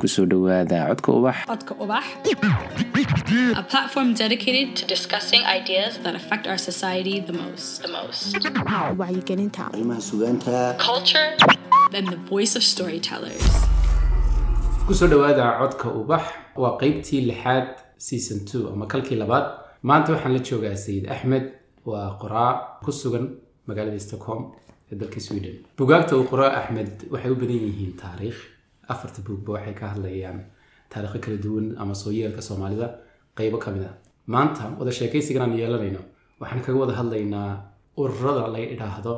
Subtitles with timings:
[0.00, 1.36] ku soo dhowaada codka ubax.
[1.50, 2.04] Codka Ubax,
[3.60, 7.82] a platform dedicated to discussing ideas that affect our society the most.
[7.84, 8.34] The most.
[9.00, 9.64] wacyigelinta.
[9.72, 10.56] Arrimaha sugaanta.
[10.78, 11.28] Culture.
[11.92, 13.44] And the voice of storytellers.
[14.86, 16.22] ku soo dhowaada codka ubax
[16.62, 17.66] waa qeybtii lixaad
[18.08, 19.44] season two ama kalkii labaad.
[19.88, 21.44] Maanta waxaan la joogaa sayid axmed
[21.90, 22.52] waa qoraa
[22.84, 23.26] ku sugan
[23.68, 24.42] magaalada stockholm
[24.90, 25.54] ee dalka sweden.
[25.78, 28.40] Bugaagta uu qoraa axmed waxay u badan yihiin taariikh
[28.92, 30.38] afarta buugba waxay ka hadlayaan
[30.92, 32.86] taariikho kala duwan ama sooyeelka soomaalida
[33.38, 33.90] qeybo ka mid a
[34.34, 36.00] maanta wada sheekaysigan aan yeelanayno
[36.40, 37.50] waxaan kaga wada hadlaynaa
[38.02, 39.14] ururada la idhaahdo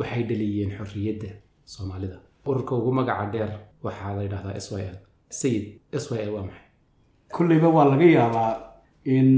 [0.00, 1.30] waxay dhaliyeen xorriyadda
[1.74, 2.16] soomaalida.
[2.48, 3.50] Ururka ugu magaca dheer
[3.86, 4.96] waxaa la yidhahdaa s y l.
[5.40, 5.64] Sayid
[6.02, 6.64] s y l waa maxay?
[7.36, 8.52] Kolleyba waa laga yaabaa
[9.16, 9.28] in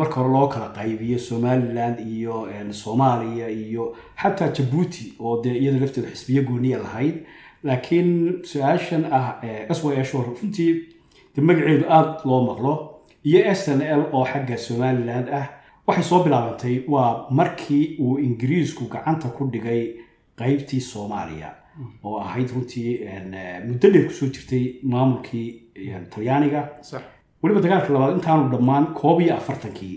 [0.00, 2.34] marka hore loo kala qaybiyo somaliland iyo
[2.82, 3.84] soomaaliya iyo
[4.22, 7.16] xataa jabuuti oo dee iyada lafteedu xisbiyo gooniya lahayd
[7.66, 8.10] laakiin
[8.50, 9.26] su'aashan ah
[9.76, 10.72] s y s runtii
[11.34, 12.72] de magaceedu aada loo maqlo
[13.28, 15.46] iyo s n l oo xagga somaliland ah
[15.86, 19.82] waxay soo bilaabantay waa markii uu ingiriisku gacanta ku dhigay
[20.38, 21.50] qeybtii soomaaliya
[22.04, 22.90] oo ahayd runtii
[23.68, 25.48] muddo dheer ku soo jirtay maamulkii
[26.12, 26.60] talyaaniga.
[27.42, 29.96] Weliba dagaalka labaad intaanu dhammaan koob iyo afartankii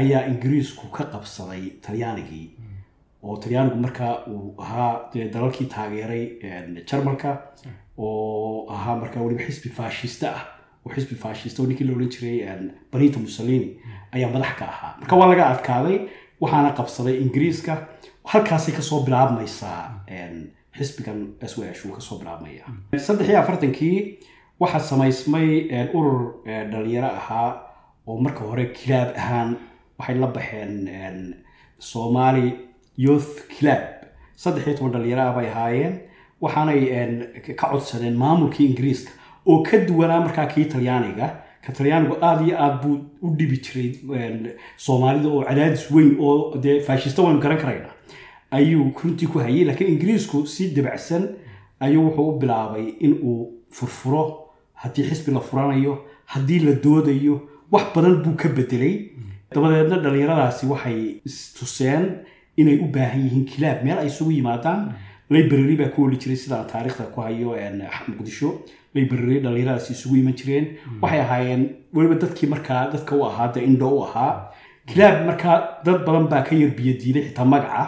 [0.00, 2.46] ayaa ingiriisku ka qabsaday talyaanigii
[3.24, 6.24] oo talyaanigu markaa uu ahaa dee dalalkii taageeray
[6.90, 7.30] jarmalka
[7.98, 10.42] oo ahaa markaa weliba xisbi faashista ah
[10.86, 12.38] oo xisbi faashista oo ninkii la odhan jiray
[12.92, 13.68] benito mussolini
[14.14, 14.92] ayaa madax ka ahaa.
[15.00, 15.98] Marka waa laga adkaaday
[16.42, 17.72] waxaana qabsaday ingiriiska
[18.32, 19.80] halkaasay ka soo bilaabmaysaa
[20.78, 22.64] xisbigan s w sh uu ka soo bilaabmaya.
[23.06, 23.98] Saddex iyo afartankii
[24.60, 25.48] waxaa samaysmay
[25.98, 26.22] urur
[26.70, 27.48] dhalinyaro ahaa
[28.06, 29.50] oo marka hore kilaab ahaan
[29.98, 30.74] waxay la baxeen
[31.78, 32.46] somali
[32.96, 33.82] youth club.
[34.36, 35.94] Saddex iyo toban dhalinyaro ah bay ahaayeen
[36.40, 36.80] waxaanay
[37.56, 39.10] ka codsadeen maamulkii ingiriiska.
[39.46, 41.26] Oo ka duwanaa markaa kii talyaaniga.
[41.66, 43.88] Ka talyaanigu aada iyo aada buu u dhibi jiray
[44.76, 47.88] soomaalida oo cadaadis weyn oo dee faashista waynu garan karayna.
[48.50, 51.28] Ayuu runtii ku hayay laakiin ingiriisku si dabacsan
[51.80, 54.40] ayuu wuxuu u bilaabay in uu furfuro.
[54.74, 57.40] Haddii xisbi la furanayo haddii la doodayo
[57.72, 59.10] wax badan buu ka bedelay
[59.54, 62.04] dabadeedna dhallinyaradaasi waxay istuseen
[62.56, 63.84] inay u baahan yihiin kilaab.
[63.84, 64.92] Meel ay isugu yimaadaan
[65.30, 67.54] library baa ku oli jiray sidaan taariikhda ku hayo
[68.08, 68.50] muqdisho.
[68.94, 70.66] Library dhallinyaradaasi isugu iman jireen.
[71.02, 71.62] Waxay ahaayeen
[71.94, 74.50] weliba dadkii markaa dadka u ahaa de indho u ahaa.
[74.86, 77.84] Kilaab markaa dad badan baa ka yar biyo diiday xitaa magaca.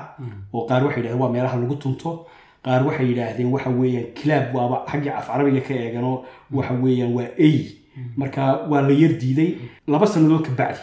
[0.53, 2.27] Oo qaar waxay yidhahdeen waa meelaha lagu tunto.
[2.65, 7.29] Qaar waxay yidhaahdeen waxa weeyaan kilaab waaba xaggii af carabiga ka eeganoo waxa weeyaan waa
[7.39, 7.59] ey
[8.17, 9.51] marka waa la yar diiday.
[9.87, 10.81] Laba sannadood ka bacdi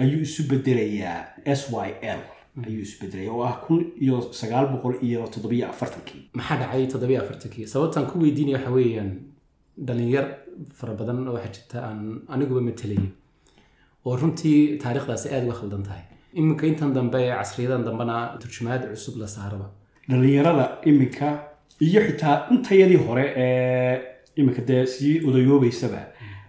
[0.00, 2.20] ayuu isu bedelayaa s y l
[2.68, 6.22] ayuu isu bedelaya oo ah kun iyo sagaal boqol iyo toddobiyo afartankii.
[6.38, 7.66] Maxaa dhacay toddobiyo afartankii?
[7.72, 9.10] Sababtaan ku weydiinaya waxa weeyaan
[9.86, 10.26] dhalinyar
[10.78, 12.00] fara badan oo waxaa jirta aan
[12.34, 13.08] aniguba matelayo
[14.06, 16.02] oo runtii taariikhdaasi aada uga khaldan tahay.
[16.38, 19.66] Iminka intan dambe ee casriyadan dambena turjumaad cusub la saaraba.
[20.10, 21.28] Dhallinyarada iminka
[21.86, 23.94] iyo xitaa intayadii hore ee
[24.40, 26.00] iminka dee sii odayoobaysaba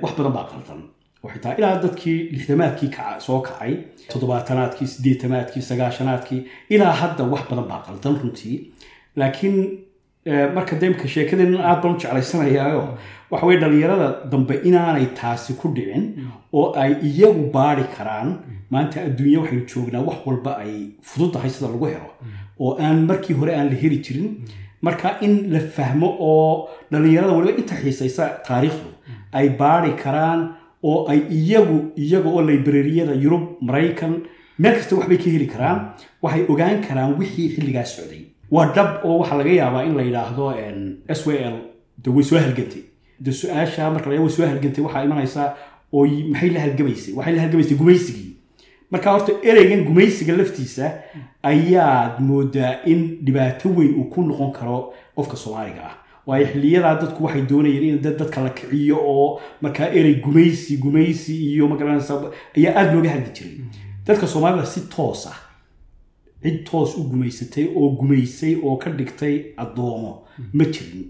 [0.01, 0.81] wax badan baa qaldan
[1.23, 2.89] oo xitaa ilaa dadkii lixdamaadkii
[3.27, 3.73] soo kacay
[4.11, 6.41] toddobaatanaadkii siddeetamaadkii sagaashanaadkii
[6.75, 8.55] ilaa hadda wax badan baa qaldan runtii
[9.15, 9.57] laakiin
[10.55, 12.81] marka de imika sheekadeen aad baan u jeclaysanayaayo
[13.31, 13.59] waxa weye
[14.31, 16.05] dambe inaanay taasi ku dhicin
[16.53, 18.29] oo ay iyagu baari karaan
[18.73, 20.73] maanta adduunya waxaynu joognaa wax walba ay
[21.09, 22.09] fududahay sida lagu helo
[22.63, 24.27] oo aan markii hore aan la heli jirin
[24.87, 28.89] marka in la fahmo oo dhallinyarada waliba inta xiisaysa taariikhdu
[29.39, 30.41] ay baari karaan
[30.83, 34.13] oo ay iyagu iyaga oo librariyada yurub maraykan
[34.59, 35.79] meel kasta waxbay ka heli karaan
[36.21, 38.21] waxay ogaan karaan wixii xilligaas socday.
[38.51, 40.45] Waa dhab oo waxaa laga yaabaa in la yidhaahdo
[41.07, 41.55] s w l
[42.03, 42.83] de way soo halgantay.
[43.19, 45.49] De su'aasha marka la way soo halgantay waxaa imanaysaa
[45.93, 47.13] oo maxay la halgamaysay?
[47.17, 48.27] Waxay la halgamaysay gumaysigii.
[48.91, 50.85] Marka horta ereygan gumaysiga laftiisa
[51.43, 55.95] ayaad moodaa in dhibaato weyn uu ku noqon karo qofka soomaaliga ah
[56.27, 59.27] waayo xiliyadaa dadku waxay doonayeen in dadka la kiciyo oo
[59.61, 62.13] markaa erey gumaysi gumaysi iyo magaranaysa
[62.57, 63.57] ayaa aada looga hadli jiray.
[64.07, 65.37] Dadka soomaalida si toos ah
[66.43, 70.13] cid toos u gumaysatay oo gumaysay oo ka dhigtay addoomo
[70.53, 71.03] ma jirin.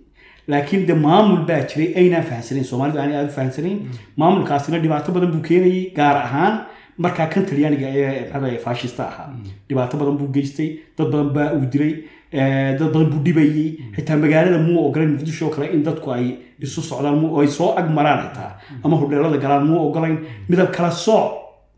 [0.48, 3.80] Laakiin de maamul baa jiray aynaan fahamsanayn soomaalidu aanay aada u fahamsanayn
[4.18, 6.56] maamulkaasina dhibaato badan buu keenayay gaar ahaan
[7.04, 9.30] markaa kan talyaaniga ee maxaa faashista ahaa.
[9.70, 11.94] Dhibaato badan buu geystay dad badan baa uu dilay
[12.32, 16.26] dad badan buu dhibayey xitaa magaalada muu ogolayn muqdisho kale in dadku ay
[16.66, 18.52] isu socdaan ay soo ag maraan xitaa
[18.84, 20.18] ama hodheelada galaan muu ogolayn
[20.50, 21.32] midab kala sooc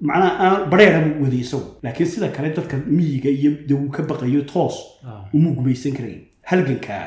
[0.07, 4.03] macnaha aan bareera buu waday isagu laakiin sida kale dadka miyiga iyo de uu ka
[4.03, 4.75] baqayo toos.
[5.33, 7.03] Umuu gumaysan karayn halgankaa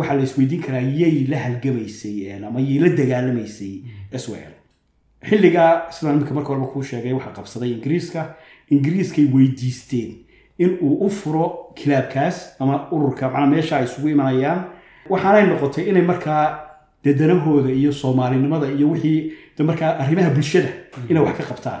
[0.00, 2.16] waxaa la isweydiin karaa yay la halgamaysay
[2.46, 3.74] ama yay la dagaalamaysay
[4.24, 4.52] swel
[5.28, 8.34] xilligaa sidaan imika marka horeba kuu sheegay waxaa qabsaday ingiriiska.
[8.74, 10.10] Ingiriiskay weydiisteen
[10.64, 11.44] in uu u furo
[11.78, 14.60] kilaabkaas ama ururka macnaa meesha ay isugu imanayaan
[15.12, 16.44] waxaanay noqotay inay markaa
[17.04, 17.14] dee
[17.80, 20.70] iyo soomaalinimada iyo wixii de markaa arrimaha bulshada
[21.10, 21.80] inay wax ka qabtaan.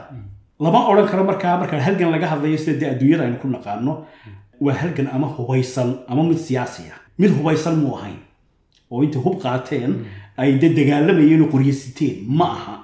[0.60, 3.92] Lama odhan karo markaa markaa halgan laga hadlayo sida dee adduunyada aynu ku naqaano
[4.60, 6.98] waa halgan ama hubaysan ama mid siyaasi ah.
[7.18, 8.18] Mid hubaysan muu ahayn.
[8.90, 9.92] Oo intay hub qaateen
[10.36, 12.74] ay de dagaalamayeen oo qoryasiteen ma aha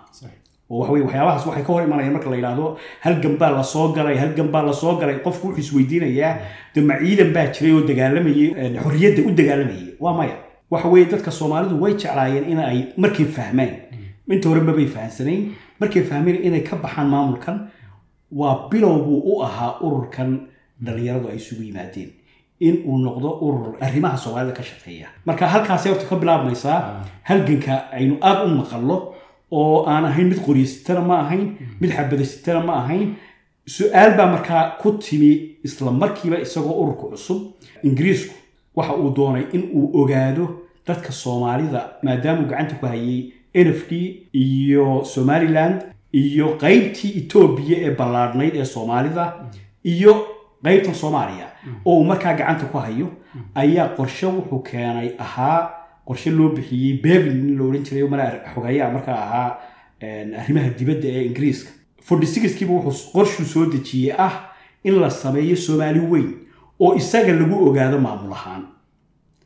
[0.70, 2.66] oo waxa weye waxyaabahaas waxay ka hor imanayaan marka la yidhaahdo
[3.04, 6.32] halgan baa la soo galay halgan baa la soo galay qofku wuxuu isweydiinayaa
[6.74, 10.36] de ma ciidan baa jiray oo dagaalamayay xorriyadda u dagaalamayay waa maya.
[10.70, 13.72] Waxa weeye dadka soomaalidu way jeclaayeen in ay markay fahmeen.
[14.28, 15.42] Inta hore mabay fahamsanayn
[15.80, 17.56] markay fahmeen inay ka baxaan maamulkan
[18.30, 20.40] waa bilow buu u ahaa ururkan
[20.84, 22.10] dhalinyaradu ay isugu yimaadeen.
[22.60, 25.06] In uu noqdo urur arrimaha soomaalida ka shaqeeya.
[25.26, 26.78] Marka halkaasay horta ka bilaabmaysaa
[27.24, 29.14] halganka aynu aada u maqallo
[29.50, 33.14] oo aan ahayn mid qoryasitana ma ahayn mid xabadasitana ma ahayn.
[33.76, 35.30] Su'aal baa markaa ku timi
[35.64, 37.40] isla markiiba isagoo ururka cusub.
[37.84, 38.34] Ingiriisku
[38.76, 40.44] waxa uu doonay in uu ogaado
[40.86, 43.92] dadka soomaalida maadaamuu gacanta ku hayay n f d
[44.32, 49.24] iyo somaliland iyo qaybtii etoobiya ee ballaadhnayd ee soomaalida
[49.84, 50.12] iyo
[50.64, 51.46] qaybtan soomaaliya.
[51.84, 53.08] Oo uu markaa gacanta ku hayo
[53.54, 55.70] ayaa qorshe wuxuu keenay ahaa
[56.08, 59.50] qorshe loo bixiyey bevin in la odhan jiray mala xogayaa markaa ahaa
[60.43, 61.70] arrimaha dibadda ee ingiriiska.
[62.06, 64.34] Forty sixkiiba wuxuu qorshuu soo dejiyey ah
[64.84, 66.28] in la sameeyo soomaali weyn
[66.81, 68.62] oo isaga lagu ogaado maamul ahaan.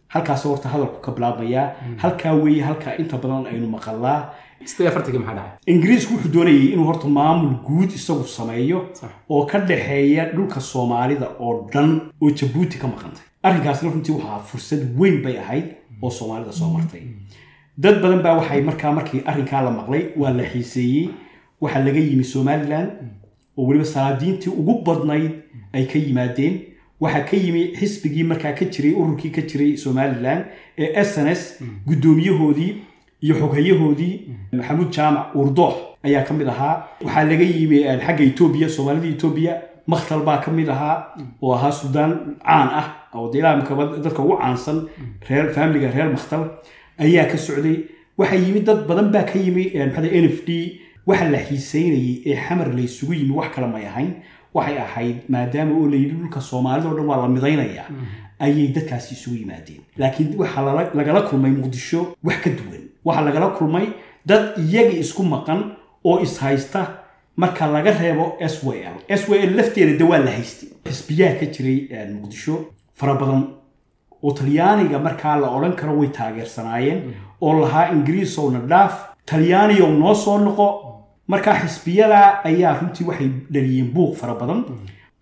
[0.08, 1.68] Halkaas horta hadalku ka bilaabmayaa
[2.02, 4.20] halkaa weeye halkaa inta badan aynu maqalaa
[5.66, 8.80] ingiriisku wuxuu doonayay inuu horta maamul guud isagu sameeyo
[9.28, 11.90] oo ka dhaxeeya dhulka soomaalida oo dhan
[12.22, 15.64] oo jabuuti ka maqantay arrinkaasna runtii waxaa fursad weyn bay ahayd
[16.02, 17.02] oo soomaalida soo martay.
[17.78, 21.08] Dad badan baa waxay markaa markii arrinkaa la maqlay waa la xiiseeyey
[21.60, 22.86] waxaa laga yimi somalilan
[23.56, 25.30] oo weliba salaadiintii ugu badnayd
[25.72, 26.54] ay ka yimaadeen.
[27.00, 30.44] Waxaa ka yimi xisbigii markaa ka jiray ururkii ka jiray somalilan
[30.78, 31.42] ee s n s
[31.88, 32.72] guddoomiyahoodii
[33.24, 34.14] iyo xoghayahoodii
[34.52, 35.74] maxamuud jaamac urdoox
[36.06, 36.74] ayaa ka mid ahaa.
[37.04, 39.52] Waxaa laga yimi xagga etoobiya soomaalida etoobiya
[39.86, 42.12] makhtal baa ka mid ahaa oo ahaa suudaan
[42.44, 44.88] caan ah oo dadka ugu caansan
[45.54, 46.42] faamiliga reer makhtal
[46.98, 47.84] ayaa ka socday.
[48.18, 50.80] Waxaa yimi dad badan baa ka yimi maxaa n f d.
[51.06, 54.12] Waxa la xiiseynayay ee xamar la isugu yimi wax kale may ahayn.
[54.54, 57.84] Waxay ahayd maadaama oo layidhi dhulka soomaalida o dhan waa la midaynaya
[58.38, 59.80] ayay dadkaasi isugu yimaadeen.
[59.98, 62.82] Laakiin waxaa lagala kulmay muqdisho wax ka duwan.
[63.04, 63.86] Waxaa lagala kulmay
[64.26, 65.60] dad iyaga isku maqan
[66.04, 67.01] oo ishaysta
[67.36, 68.96] marka laga reebo s w l.
[69.08, 70.68] S w l lafteeda de waa la haystay.
[70.84, 72.54] Xisbiyaha ka jiray muqdisho.
[72.94, 73.42] Fara badan
[74.22, 77.00] oo talyaaniga markaa la odhan karo way taageersanaayeen
[77.40, 78.94] oo lahaa ingiriisowna dhaaf.
[79.26, 80.66] Talyaaniyow noo soo noqo.
[81.28, 84.64] Markaa xisbiyada ayaa runtii waxay dhaliyeen buuq fara badan.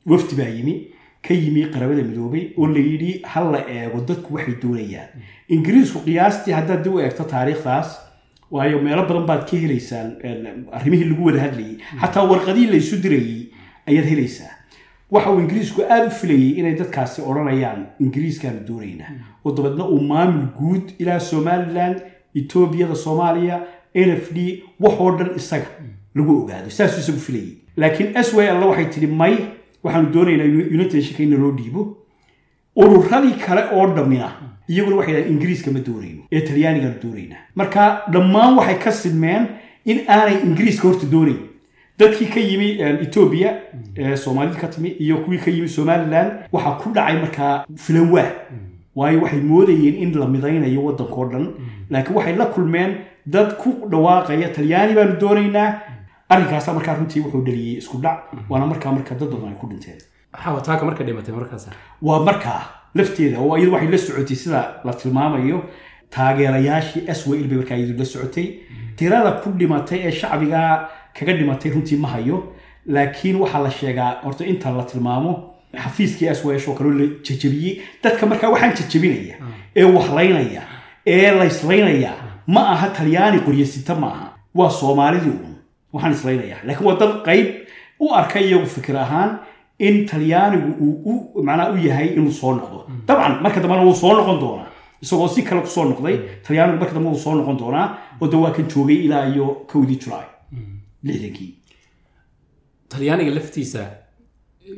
[0.06, 0.74] Wafdi baa yimi
[1.22, 5.08] ka yimi qarabada midoobay oo la yidhi ha la eego dadku waxay doonayaan.
[5.48, 7.88] Ingiriisku qiyaastii haddaad dib u eegto taariikhdaas
[8.50, 10.08] waayo meelo badan baad ka helaysaan
[10.72, 11.76] arrimihii lagu wada hadlayay.
[12.00, 13.42] Xataa warqadihii la isu dirayay
[13.88, 14.52] ayaad helaysaa.
[15.10, 19.12] Waxa uu ingiriisku aada u filayay inay dadkaasi odhanayaan ingiriiskaanu doonaynaa.
[19.44, 21.94] Oo dabeedna uu maamul guud ilaa somalilan
[22.40, 23.56] etoobiyada soomaaliya
[23.94, 25.66] n f d waxoo dhan isaga
[26.14, 26.70] lagu ogaado.
[26.70, 27.52] Saasuu isagu filayay.
[27.76, 29.34] Laakiin s w alla waxay tidhi may
[29.84, 30.44] waxaanu doonaynaa
[30.76, 31.82] united in naloo dhiibo.
[32.76, 34.28] Ururadii kale oo dhammina
[34.72, 37.82] iyaguna waxay dhahan ingiriiska ma doonayno ee talyaanigaanu doonaynaa marka
[38.14, 39.46] dhammaan waxay ka sidmeen
[39.90, 41.40] in aanay ingiriiska horta doonayn.
[41.98, 42.68] Dadkii ka yimi
[43.04, 43.50] etoobiya
[43.96, 48.30] ee soomaalida ka timi iyo kuwii ka yimi somalilan waxaa ku dhacay markaa filanwaa
[48.98, 51.46] waayo waxay moodayeen in la midaynayo waddankao dhan.
[51.90, 52.90] Laakiin waxay la kulmeen
[53.26, 55.70] dad ku dhawaaqaya talyaani baanu doonaynaa.
[56.32, 58.18] Arrinkaasa markaa runtii wuxuu dhaliyey isku dhac
[58.50, 59.98] waana markaa marka dad badan ay ku dhinteen.
[60.44, 61.64] Xawataaka marka dhimatay markaas
[62.02, 62.60] waa markaa
[62.94, 65.58] lafteeda oo iyadu waxay la socotay sida la tilmaamayo
[66.14, 68.46] taageerayaashii s w l bay markaa iyadu la socotay.
[68.96, 72.36] Tirada ku dhimatay ee shacbiga kaga dhimatay runtii ma hayo
[72.86, 75.32] laakiin waxaa la sheegaa horta inta la tilmaamo
[75.84, 79.36] xafiiskii s w oo kaloo la jajabiyey dadka markaa waxaan jajabinaya
[79.76, 80.62] ee waxlaynaya
[81.06, 82.12] ee layslaynaya
[82.46, 84.26] ma aha talyaani qoryasita ma aha.
[84.54, 85.54] Waa soomaalidii uun
[85.92, 87.46] waxaan islaynayaa laakiin waa dad qayb
[88.00, 89.30] u arkay iyagu fikir ahaan
[89.86, 92.78] in talyaanigu uu u macnaa u yahay inuu soo noqdo.
[93.08, 94.66] Dabcan marka dambena wuu soo noqon doonaa.
[95.02, 97.86] Isagoo si kale ku soo noqday talyaanigu marka dambe wuu soo noqon doonaa
[98.20, 100.26] oo de waa kan joogay ilaa iyo kowdii julaay.
[101.06, 101.50] Lixdankii
[102.92, 103.82] talyaaniga laftiisa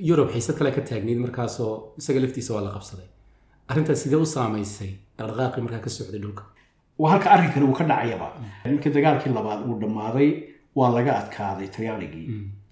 [0.09, 3.09] yurub xiisad kale ka taagnayd markaasoo isaga laftiisa waa la qabsaday.
[3.71, 6.43] Arrintaas sidee u saamaysay dhaqdhaqaaqii markaa ka socday dhulka?
[7.01, 8.29] Waa halka arrinkani uu ka dhacayaba.
[8.65, 10.29] Markii dagaalkii labaad uu dhammaaday
[10.79, 12.27] waa laga adkaaday talyaanigii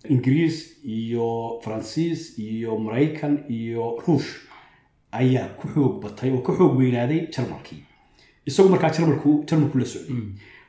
[0.09, 4.30] ingiriis iyo faransiis iyo maraykan iyo ruush
[5.12, 7.83] ayaa ku xoog batay oo ka xoog weynaaday jarmalkii.
[8.47, 10.16] Isagu markaa jarmalku jarmalku la socday.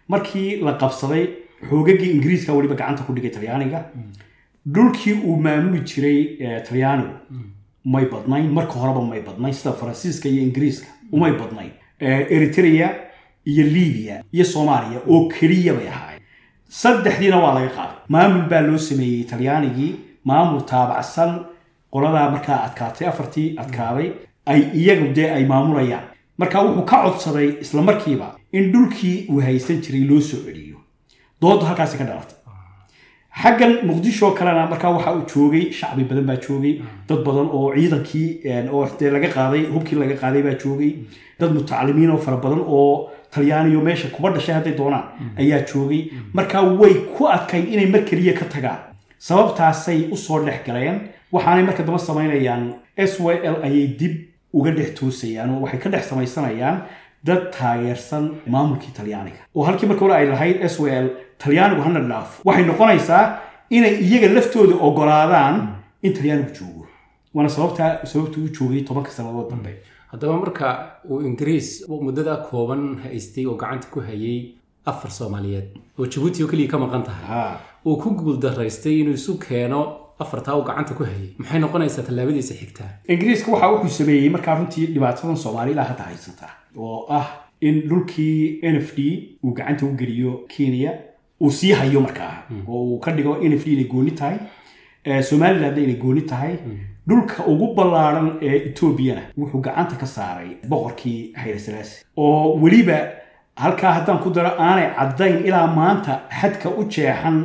[0.08, 1.24] Markii la qabsaday
[1.70, 3.86] xoogagii ingiriiska weliba gacanta ku dhigay talyaaniga.
[4.68, 7.16] Dhulkii uu maamuli jiray talyaanigu
[7.86, 11.72] may badnayn marka horeba may badnayn sida faransiiska iyo ingiriiska umay badnayn.
[12.00, 12.90] Eritrea
[13.46, 16.11] iyo libiya iyo soomaaliya oo keliya bay ahaayeen
[16.80, 17.98] saddexdiina waa laga qaaday.
[18.14, 19.92] Maamul baa loo sameeyey talyaanigii
[20.30, 21.32] maamul taabacsan
[21.94, 24.08] qoladaa markaa adkaatay afartii adkaaday
[24.52, 26.06] ay iyagu dee ay maamulayaan.
[26.38, 30.78] Marka wuxuu ka codsaday isla markiiba in dhulkii uu haysan jiray loo soo celiyo.
[31.42, 32.38] Doodu halkaasi ka dhalatay.
[33.42, 36.74] Xaggan muqdisho kalena markaa waxa uu joogay shacbi badan baa joogay.
[37.08, 38.28] Dad badan oo ciidankii
[38.72, 40.92] oo dee laga qaaday hubkii laga qaaday baa joogay.
[41.40, 45.04] Dad mutacalimiin oo fara badan oo talyaaniyo meesha kuba dhashay hadday doonaan
[45.42, 46.02] ayaa joogay.
[46.34, 48.80] Markaa way ku adkayn inay mar keliya ka tagaan.
[49.28, 50.98] Sababtaasay u soo dhex galeen.
[51.34, 52.64] Waxaanay marka damba samaynayaan
[52.98, 54.14] s y l ayay dib
[54.54, 55.50] uga dhex toosayaan.
[55.54, 56.78] Oo waxay ka dhex samaysanayaan
[57.24, 59.42] dad taageersan maamulkii talyaaniga.
[59.56, 61.08] Oo halkii marka hore ay lahayd s w l
[61.44, 63.24] talyaanigu hana dhaafo waxay noqonaysaa
[63.70, 65.56] inay iyaga laftooda ogolaadaan
[66.06, 66.84] in talyaanigu joogo.
[67.34, 69.72] Waana sababta sababta uu joogay tobanka sannadood dambe
[70.12, 70.68] haddaba marka
[71.10, 71.70] uu ingiriis
[72.08, 74.40] muddadaa kooban haystay oo gacanta ku hayay
[74.92, 75.68] afar soomaaliyeed
[76.00, 77.26] oo jabuuti oo keliya ka maqan tahay
[77.88, 79.82] uu ku guuldaraystay inuu isu keeno
[80.24, 81.30] afartaa uu gacanta ku hayay.
[81.38, 86.50] Maxay noqonaysaa tallaabadiisa xigtaa ingiriiska waxa wuxuu sameeyey markaa runtii dhibaatadan soomaali ilaa hadda haysata
[86.78, 87.28] oo ah
[87.68, 89.02] in dhulkii n f d
[89.44, 90.92] uu gacanta u geliyo kenya
[91.42, 92.34] uu sii hayo markaa
[92.68, 94.38] oo uu ka dhigo n f d inay gooni tahay
[95.30, 96.54] somaliland inay gooni tahay
[97.08, 102.98] dhulka ugu ballaaran ee etoobiyana wuxuu gacanta ka saaray boqorkii xayre salaasi oo weliba
[103.64, 107.38] halkaa haddaan ku daro aanay caddayn ilaa maanta xadka u jeexan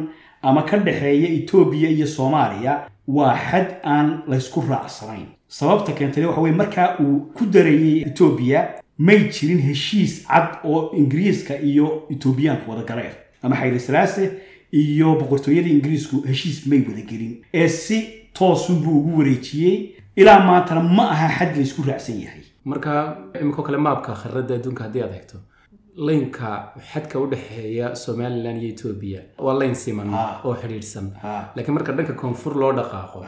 [0.43, 2.73] ama ka dhexeeya etoobiya iyo soomaaliya
[3.17, 5.27] waa xad aan laysku raacsanayn.
[5.49, 8.61] Sababta keentay waxa weye markaa uu ku dareeyey etoobiya
[8.99, 14.23] may jirin heshiis cad oo ingiriiska iyo etoobiyaanku wada galeen ama xayre salaase
[14.73, 17.43] iyo boqortooyadii ingiriisku heshiis may wada gelin.
[17.55, 17.99] Ee si
[18.33, 22.43] toosunbuu ugu wareejiyey ilaa maantana ma aha xad laysku raacsan yahay.
[22.65, 25.39] Marka iminkoo kale maabka kharadda adduunka haddii aad eegto.
[25.97, 30.11] Laynka xadka u dhexeeya somalilan iyo etoobiya waa layn siman
[30.45, 31.07] oo xidhiidhsan.
[31.57, 33.19] Laakiin marka dhanka koonfur loo dhaqaaqo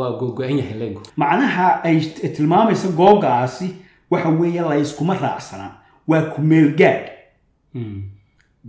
[0.00, 1.02] waa gogo-an yahay laynku.
[1.16, 2.00] Macnaha ay
[2.36, 3.68] tilmaamaysa googaasi
[4.10, 5.70] waxa weeye layskuma raacsana
[6.08, 7.06] waa ku meelgaadh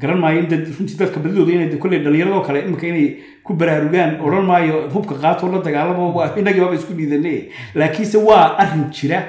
[0.01, 3.07] garan maayo in runtii dadka badidooda inay kolley dhallinyaradoo kale imika inay
[3.43, 7.33] ku baraarugaan odhan maayo hubka qaatoo la dagaalamo inagii baaba isku dhiidane
[7.75, 9.19] laakiinse waa arrin jira.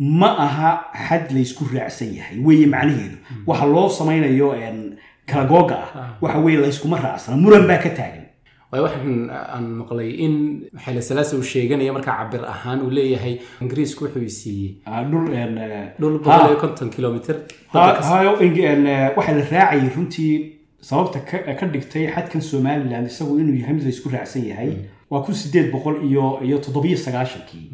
[0.00, 0.70] Ma aha
[1.08, 3.16] xad laysku raacsan yahay weeye macnaheedu.
[3.46, 4.54] Waxa loo samaynayo
[5.26, 6.16] kala googa ah.
[6.22, 8.24] Waxa weye layskuma raacsana muran baa ka taagan
[8.72, 10.34] waay waxaan aan maqlay in
[11.08, 14.72] salaasa uu sheeganaya markaa cabir ahaan uu leeyahay ingiriisku wuxuu siiyey.
[15.10, 15.26] Dhul
[16.00, 17.36] dhul boqol iyo konton kilomitr
[17.72, 18.30] hayo
[19.16, 20.34] waxaa la raacayay runtii
[20.88, 21.18] sababta
[21.58, 24.70] ka dhigtay xadkan somaliland isagu inuu yahay mid laysku raacsan yahay.
[25.10, 27.66] Waa kun sideed boqol iyo iyo toddobiyo sagaashankii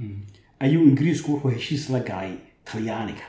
[0.65, 2.33] ayuu ingiriisku wuxuu heshiis la galay
[2.65, 3.27] talyaaniga.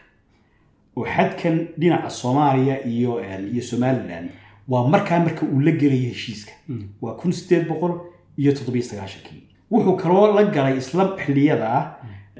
[0.97, 3.11] Oo xadkan dhinaca soomaaliya iyo
[3.53, 4.29] iyo somaliland
[4.67, 6.51] waa markaa marka uu la gelaya heshiiska.
[7.01, 7.93] Waa kun sideed boqol
[8.37, 9.41] iyo toddobiyo sagaashankii
[9.71, 11.69] wuxuu kaloo la galay isla xilliyada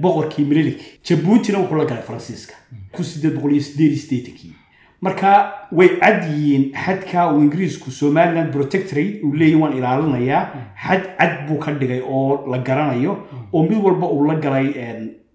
[0.01, 0.79] boqorkii melilik
[1.10, 2.53] jabuutina wuxuu la galay faransiiska.
[2.91, 4.53] Kun sideed boqol iyo sideed iyo siddeetankii
[5.01, 5.29] marka
[5.77, 10.44] way cad yihiin xadka uu ingiriisku somaliland protectorate uu leeyahy waan ilaalinayaa
[10.88, 13.13] xad cad buu ka dhigay oo la garanayo.
[13.53, 14.67] Oo mid walba uu la galay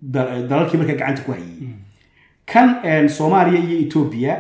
[0.03, 1.71] dalalkii markaa gacanta ku hayay.
[2.53, 4.35] Kan soomaaliya iyo etoobiya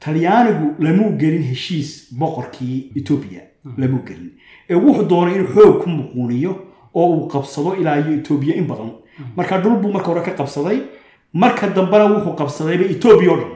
[0.00, 3.40] talyaanigu lamuu gelin heshiis boqorkii etoobiya
[3.78, 4.30] lamuu gelin.
[4.70, 6.52] Ee wuxuu doonay inuu xoog ku muquuniyo
[6.94, 8.90] oo uu qabsado ilaa iyo etoobiya in badan.
[9.36, 10.78] Marka dhul buu marka hore ka qabsaday.
[11.32, 13.50] Marka dambena wuxuu qabsadayba etoobiya oo dhan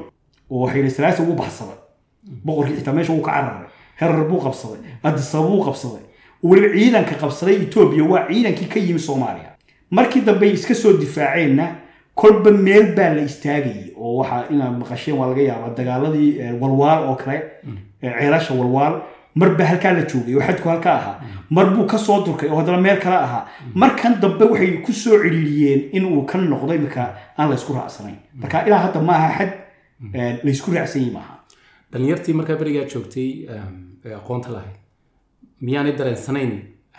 [0.51, 1.77] oo xayre salaasa wuu baxsaday.
[2.45, 3.69] Boqorkii xitaa meesha wuu ka cararay.
[4.01, 4.79] Herar buu qabsaday.
[5.03, 6.03] Adisaba buu qabsaday.
[6.43, 9.51] Weliba ciidanka qabsaday etoobiya waa ciidankii ka yimi soomaaliya.
[9.91, 11.77] Markii dambe iska soo difaaceenna
[12.15, 17.15] kolba meel baa la istaagayay oo waxaa inaad maqasheen waa laga yaabaa dagaaladii walwaal oo
[17.17, 17.39] kale
[18.01, 18.95] ceelasha walwaal.
[19.35, 21.17] Marba halkaa la joogay oo xadku halka ahaa.
[21.51, 23.47] Mar buu ka soo durkay oo haddana meel kale ahaa.
[23.75, 27.03] Markan dambe waxay ku soo ciriiriyeen in uu ka noqdo iminka
[27.39, 28.17] aan laysku raacsanayn.
[28.35, 29.51] Marka ilaa hadda maaha xad
[30.45, 31.35] laysku raacsan yahi maaha
[31.93, 33.29] dhalinyartii markaa berigaa joogtay
[34.05, 34.77] ee aqoonta lahayd.
[35.61, 36.53] Miyaanay dareensanayn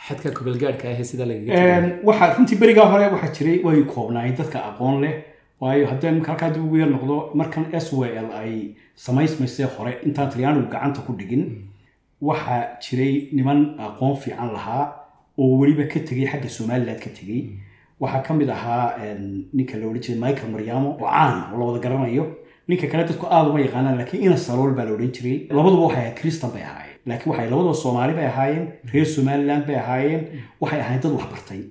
[0.07, 5.01] xadka kubalgaadhka ahee sida lagaga waxaa runtii berigaa hore waxaa jiray way koobnaayeen dadka aqoon
[5.03, 5.13] leh.
[5.61, 8.53] Waayo haddii marka halkaa dib ugu yar noqdo markan s w l ay
[8.95, 11.43] samaysmaysee hore intaan talyaanigu gacanta ku dhigin
[12.21, 14.83] waxaa jiray niman aqoon fiican lahaa
[15.39, 17.41] oo weliba ka tegey xagga somaliland ka tegey
[18.01, 18.85] waxaa ka mid ahaa
[19.57, 22.25] ninka la odhan jiray michael maryamo oo caana oo la wada garanayo.
[22.67, 25.37] Ninka kale dadku aada uma yaqaanaan laakiin ina salool baa la odhan jiray.
[25.57, 29.75] Labaduba waxay ahayd kristan bay ahaayeen laakiin waxay labaduba soomaali bay ahaayeen reer somaliland bay
[29.83, 30.23] ahaayeen
[30.61, 31.61] waxay ahayd dad wax bartay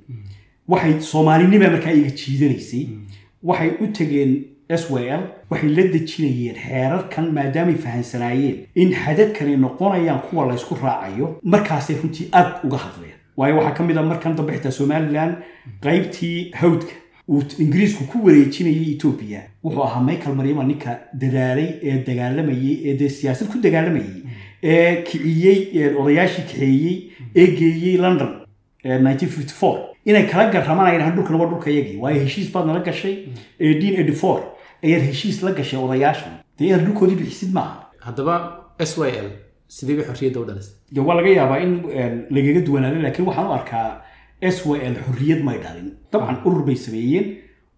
[0.72, 2.84] waxay soomaalinima markaa iga jiidanaysay
[3.48, 4.32] waxay u tegeen
[4.80, 11.26] s w l waxay la dejinayeen xeerarkan maadaamay fahansanaayeen in xadadkani noqonayaan kuwa laysku raacayo
[11.52, 15.30] markaasay runtii aad uga hadleen waayo waxaa ka mid a markan dambe xitaa somalilan
[15.84, 16.92] qaybtii hawdka
[17.32, 20.90] uu ingiriisku ku wareejinayay etoobiya wuxuu ahaa michael maryama ninka
[21.22, 24.16] dadaalay ee dagaalamayey ee dee siyaasad ku dagaalamayey
[24.62, 26.96] ee kiciyey odayaashii kaxeeyey
[27.40, 28.32] ee geeyey london
[30.04, 33.14] inay kala garamanayaan dhulkan waa dhulka yagii waayo heshiis baad nala gashay
[34.84, 38.34] ayaad heshiis la gashay odayaashan dee inaad dhulkoodii bixisid maaha haddaba
[38.78, 39.28] s y l
[39.68, 41.72] sidee bay xorriyadda u dhalisay de waa laga yaabaa in
[42.36, 43.88] lagaga duwanaado laakiin waxaan u arkaa
[44.54, 45.88] s y l xorriyad may dhalin.
[46.12, 47.26] Dabcan urur bay sameeyeen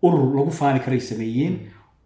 [0.06, 1.54] urur lagu faani karay sameeyeen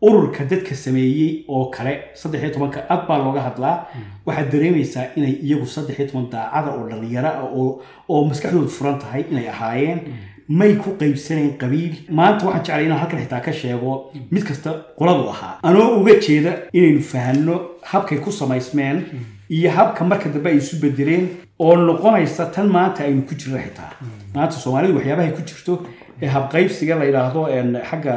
[0.03, 3.87] ururka dadka sameeyey oo kale saddex iyo tobanka ad baa looga hadlaa.
[4.27, 8.99] Waxaad dareemaysaa inay iyagu saddex iyo toban daacada oo dhallinyaro ah oo oo maskaxdoodu furan
[8.99, 10.01] tahay inay ahaayeen.
[10.49, 11.95] May ku qaybsanayn qabiil.
[12.11, 15.59] Maanta waxaan jeclay inaan halkan xitaa ka sheego mid kasta qoladu ahaa.
[15.63, 17.55] Anoo uga jeeda inaynu fahanno
[17.91, 19.05] habkay ku samaysmeen
[19.51, 21.29] iyo habka marka dambe ay isu bedeleen
[21.59, 23.93] oo noqonaysa tan maanta aynu ku jirno xitaa.
[24.35, 25.83] Maanta soomaalidu waxyaabahay ku jirto
[26.23, 27.43] ee habqaybsiga la yidhaahdo
[27.91, 28.15] xagga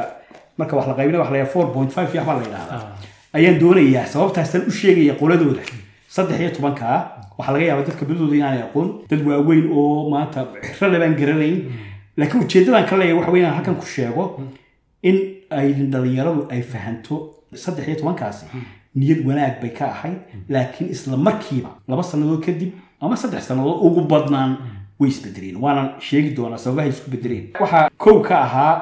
[0.58, 2.82] marka wax la qaybina wax la four point five iyo waxbaa la yidhahdaa.
[3.34, 5.62] Ayaan doonayaa sababtaasaan u sheegaya qoladooda
[6.16, 6.98] saddex iyo tobankaa
[7.38, 10.40] waxaa laga yaabaa dadka badidooda inaanay aqoon dad waaweyn oo maanta
[10.78, 11.58] xirale baan garanayn.
[12.18, 14.24] Laakiin ujeeddadan ka leeyahay waxa wey inaan halkan ku sheego
[15.10, 15.18] in
[15.50, 17.16] ay dhalinyaradu ay fahanto
[17.64, 18.46] saddex iyo tobankaasi.
[18.96, 20.18] Niyad wanaag bay ka ahayd
[20.50, 24.58] laakiin isla markiiba laba sannadood kadib ama saddex sannadood ugu badnaan
[25.00, 28.74] way isbedeleen waana sheegi doonaa sababahay isku bedeleen waxaa kow ka ahaa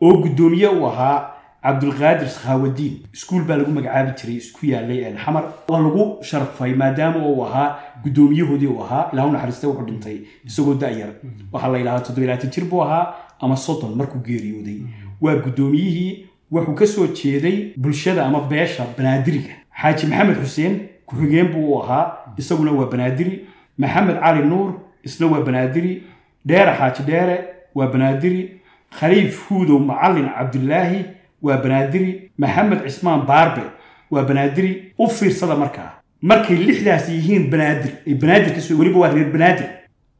[0.00, 1.30] oo guddoomiye u ahaa
[1.64, 2.94] cabdulqaadir sakhawadiin.
[3.14, 5.44] Iskuul baa lagu magacaabi jiray isku yaalay xamar.
[5.68, 11.10] Waa lagu sharfay maadaama uu ahaa guddoomiyahoodii uu ahaa ilaa naxariista wuxuu dhintay isagoo da'yar.
[11.52, 14.78] Waxaa la yidhahdaa toddobilaatan jir buu ahaa ama soddon markuu geeriyooday.
[15.20, 20.74] Waa guddoomiyihii wuxuu ka soo jeeday bulshada ama beesha banaadiriga xaaji maxamed xuseen
[21.06, 22.04] ku-xigeen buu u ahaa
[22.38, 23.44] isaguna waa banaadiri.
[23.78, 24.72] Maxamed cali nuur
[25.04, 26.02] isna waa banaadiri.
[26.46, 27.36] Dheere xaaji dheere
[27.74, 28.59] waa banaadiri
[28.98, 31.04] khaliif huudow macalin cabdulaahi
[31.42, 33.62] waa banaadiri maxamed cismaan baarbe
[34.10, 35.90] waa banaadiri u fiirsada markaa
[36.22, 39.68] markay lixdaas yihiin banaadir ay banaadir ka soo weliba waa reer banaadir.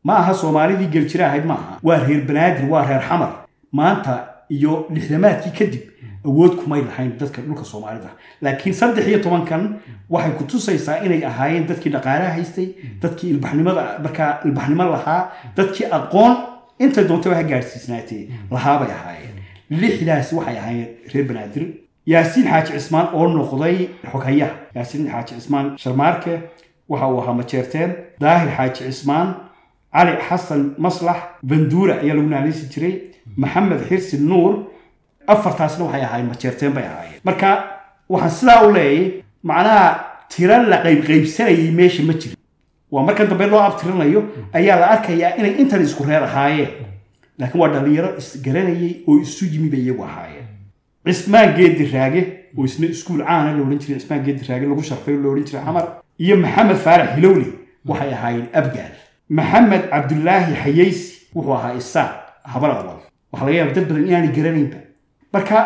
[0.05, 1.79] Ma aha soomaalidii geljira ahayd ma aha.
[1.83, 3.33] Waa reer banaadir waa reer xamar.
[3.73, 4.15] Maanta
[4.49, 5.81] iyo lixdamaadkii kadib
[6.25, 8.11] awood kumay lahayn dadka dhulka soomaalida.
[8.43, 9.77] Laakiin saddex iyo tobankan
[10.11, 12.69] waxay ku tusaysaa inay ahaayeen dadkii dhaqaalaha haystay
[13.03, 15.21] dadkii ilbaxnimada markaa ilbaxnimo lahaa
[15.57, 16.37] dadkii aqoon
[16.85, 18.23] intay doontaba ha gaadhsiisnaatee
[18.55, 19.37] lahaabay ahaayeen.
[19.83, 21.65] Lixdaas waxay ahaayeen reer banaadir.
[22.13, 23.77] Yaasiin xaaji cismaan oo noqday
[24.13, 24.55] xoghayaha.
[24.77, 26.33] Yaasiin xaaji cismaan sharmaarke
[26.91, 27.91] waxa uu ahaa majeerteen
[28.21, 29.29] daahir xaaji cismaan
[29.95, 31.19] cali xasan maslax
[31.51, 32.95] banduura ayaa lagu naanaysi jiray.
[33.43, 34.53] Maxamed xirsi nuur
[35.33, 37.21] afartaasna waxay ahaayeen majeerteen bay ahaayeen.
[37.29, 37.49] Marka
[38.13, 39.85] waxaan sidaa u leeyay macnaha
[40.33, 42.37] tira la qaybqaybsanayay meesha ma jirin
[42.93, 44.21] waa markan dambe loo abtirinayo
[44.53, 46.69] ayaa la arkayaa inay intan isku reer ahaayeen
[47.39, 50.47] laakiin waa dhalinyaro isgaranayay oo isu yimi bay iyagu ahaayeen
[51.07, 52.23] cismaan geedi raage
[52.59, 55.63] oo isna iskuul caana la odhan jiray cismaan geedi raage lagu sharfay la odhan jiray
[55.65, 55.85] xamar
[56.25, 57.47] iyo maxamed faarax hilowle
[57.89, 58.93] waxay ahaayeen abgaal.
[59.39, 62.11] Maxamed cabdulaahi xayaysi wuxuu ahaa isaaq
[62.55, 62.99] habar awal.
[63.33, 64.77] Waxaa laga yaaba dad badan inaanay garanaynba.
[65.33, 65.57] Marka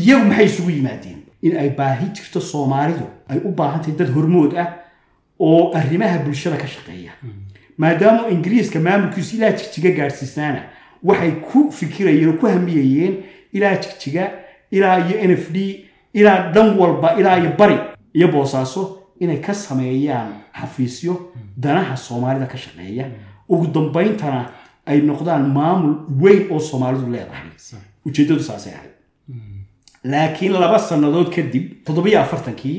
[0.00, 1.18] iyagu maxay isugu yimaadeen?
[1.42, 4.68] In ay baahi jirto soomaalidu ay u baahan tahay dad hormood ah
[5.40, 7.12] oo arrimaha bulshada ka shaqeeya.
[7.78, 10.62] Maadaama ingiriiska maamulkiisu ilaa jigjiga gaadhsiisnaana
[11.02, 13.14] waxay ku fikirayeen oo ku hamiyayeen
[13.52, 14.30] ilaa jigjiga
[14.70, 17.78] ilaa iyo n f d ilaa dhan walba ilaa iyo bari
[18.14, 18.82] iyo boosaaso
[19.20, 23.10] inay ka sameeyaan xafiisyo danaha soomaalida ka shaqeeya.
[23.48, 24.50] Ugu dambayntana
[24.86, 27.50] ay noqdaan maamul weyn oo soomaalidu leedahay.
[28.06, 28.92] Ujeeddadu saasay ahayd.
[30.04, 32.78] Laakiin laba sannadood kadib toddobiyo afartankii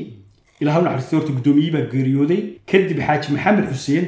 [0.60, 1.32] ilaah u naxariistay horta
[1.74, 2.40] baa geeriyooday
[2.70, 4.04] kadib xaaji maxamed xuseen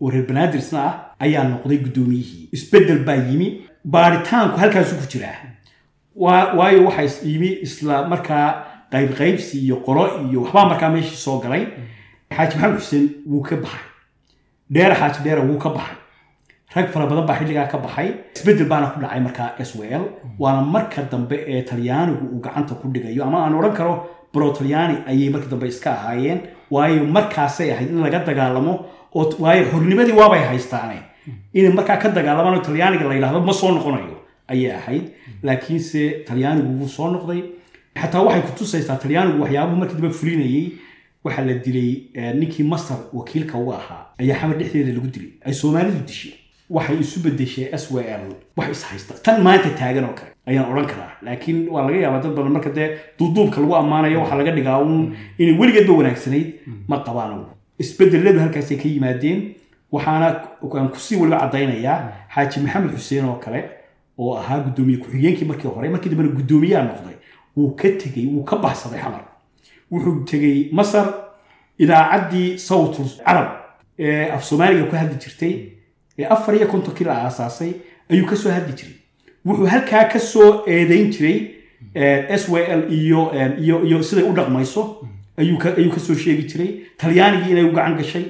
[0.00, 0.92] oo reer banaadir ah
[1.24, 3.48] ayaa noqday guddoomiyihii isbeddel baa yimi
[3.94, 5.36] baaritaanku halkaasu ku jiraa
[6.58, 8.46] waayo waxaa yimi isla markaa
[8.92, 11.62] qaybqaybsi iyo qolo iyo waxbaa markaa meeshii soo galay.
[12.36, 13.84] Xaaji maxamed xuseen wuu ka baxay.
[14.74, 15.96] Dheere xaaji dheere wuu ka baxay.
[16.74, 18.08] Rag fara badan baa xilligaa ka baxay.
[18.36, 20.04] Isbeddel baana ku dhacay markaa s w l
[20.38, 23.94] waana marka dambe ee talyaanigu uu gacanta ku dhigayo ama aan odhan karo
[24.34, 28.72] bro talyaani ayay markii dambe iska ahaayeen waayo markaasay ahayd in laga dagaalamo
[29.14, 30.98] oo waayo xornimadii waabay haystaane.
[31.54, 34.16] Inay markaa ka dagaalamaan oo talyaaniga la yidhahdo ma soo noqonayo
[34.52, 35.04] ayay ahayd.
[35.42, 37.42] Laakiinse talyaanigu wuu soo noqday.
[38.00, 40.66] Xataa waxay ku tusaysaa talyaanigu waxyaabuhu markii dambe fulinayey
[41.24, 41.90] waxaa la dilay
[42.40, 45.30] ninkii masar wakiilka uga ahaa ayaa xamar dhexdeeda lagu dilay.
[45.46, 46.32] Ay soomaalidu dishay
[46.76, 48.24] waxay isu bedeshay s w l
[48.56, 49.14] wax is haysta.
[49.24, 51.12] Tan maanta taagan oo kale ayaan odhan karaa.
[51.26, 55.02] Laakiin waa laga yaabaa dad badan marka dee duuduubka lagu ammaanayo waxaa laga dhigaa uun
[55.40, 56.48] inay weligeedba wanaagsanayd
[56.90, 57.44] ma qabaan
[57.82, 59.38] isbedeladu halkaasay ka yimaadeen
[59.94, 60.26] waxaana
[60.78, 61.98] aan ku sii weliba caddaynayaa
[62.34, 63.60] xaaji maxamed xuseen oo kale
[64.20, 65.88] oo ahaa guddoomiye ku-xigeenkii markii hore.
[65.94, 67.16] Markii dambena guddoomiyaha noqday
[67.56, 69.24] wuu ka tegey wuu ka baxsaday xamar
[69.92, 71.06] wuxuu tegey masar
[71.78, 73.48] idaacaddii sawtul carab
[73.98, 75.54] ee af soomaaliga ku hadli jirtay
[76.18, 77.72] ee afar iyo kontonkii la aasaasay
[78.10, 78.94] ayuu ka soo hadli jiray.
[79.46, 81.36] Wuxuu halkaa ka soo eedeyn jiray
[82.40, 83.30] s w l iyo
[83.84, 84.82] iyo siday u dhaqmayso
[85.36, 85.58] ayuu
[85.94, 86.70] ka soo sheegi jiray.
[86.98, 88.24] Talyaanigii inay u gacan gashay.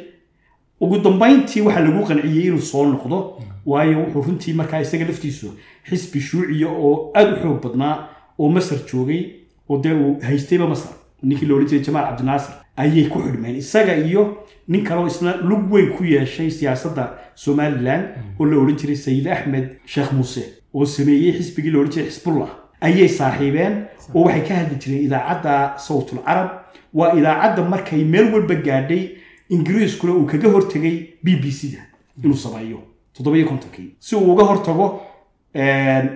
[0.80, 3.18] Ugu dambayntii waxaa lagu qanciyey inuu soo noqdo
[3.66, 5.52] waayo wuxuu runtii markaa isaga laftiisu
[5.88, 7.94] xisbi shuuciya oo aada u xoog badnaa
[8.38, 9.22] oo masar joogay
[9.68, 10.92] oo dee uu haystayba masar.
[11.22, 13.56] Ninkii la jiray jamaal cabdinaasir ayay ku xidhmeen.
[13.56, 14.22] Isaga iyo
[14.68, 18.02] nin kaleo isna lug weyn ku yeeshay siyaasadda somalilan
[18.40, 20.42] oo la odhan jiray sayid axmed sheekh muuse
[20.74, 23.74] oo sameeyey xisbigii la odhan jiray xisbullah ayay saaxiibeen
[24.14, 26.50] oo waxay ka hadli jireen idaacadda sawtul carab
[26.94, 29.04] waa idaacadda markay meel walba gaadhay
[29.50, 31.80] ingiriiskuna uu kaga hortegay b b c da
[32.24, 32.80] inuu sameeyo
[33.14, 33.94] toddobiyo kontonkii.
[33.98, 34.87] Si uu uga hortago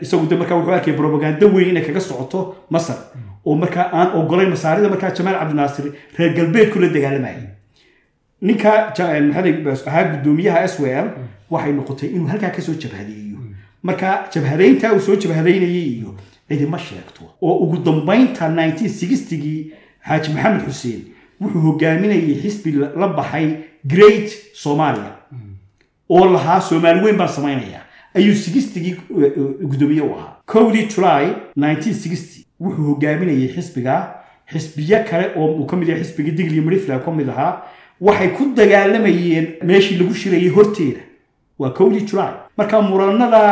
[0.03, 2.96] isagu de markaa wuxuu arkaya brobaganda weyn inay kaga socoto masar.
[3.46, 7.46] Oo markaa aan ogolayn masaarida markaa jamaal cabdinaasir reer galbeedku la dagaalamayay
[8.42, 11.09] ninka maxaa ahaa guddoomiyaha s w l
[11.51, 13.38] waxay noqotay inuu halkaa ka soo jabhadeeyo
[13.83, 16.14] marka jabhadeynta uu soo jabhadeynayay iyo
[16.48, 17.22] cidima sheegto.
[17.42, 18.48] Oo ugu dambaynta
[19.44, 19.72] gii
[20.09, 21.01] xaaji maxamed xuseen
[21.40, 22.70] wuxuu hogaaminayay xisbi
[23.01, 23.46] la baxay
[23.92, 25.12] great somalia.
[26.11, 27.81] Oo lahaa soomaali weyn baan samaynaya
[28.14, 28.94] ayuu sigistigii
[29.71, 30.37] guddoomiye u ahaa.
[30.47, 31.27] Kowdii july
[32.61, 34.14] wuxuu hogaaminayay xisbiga.
[34.53, 37.62] Xisbiyo kale oo uu ka mid yahay xisbigii digli marifla ka mid ahaa
[38.01, 41.01] waxay ku dagaalamayeen meeshii lagu shirayay horteeda.
[41.59, 42.33] Waa kowdii july.
[42.57, 43.42] Marka muranada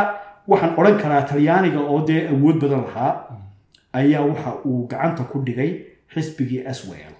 [0.48, 3.12] waxaan odhan karaa talyaaniga oo dee awood badan lahaa
[3.92, 5.70] ayaa waxa uu gacanta ku dhigay
[6.14, 7.12] xisbigii aswel.